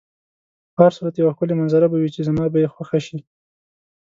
په 0.73 0.79
هر 0.85 0.91
صورت 0.97 1.13
یوه 1.17 1.33
ښکلې 1.35 1.53
منظره 1.57 1.87
به 1.89 1.97
وي 1.99 2.09
چې 2.15 2.21
زما 2.27 2.45
به 2.51 2.57
یې 2.63 2.71
خوښه 2.73 2.99
شي. 3.05 3.17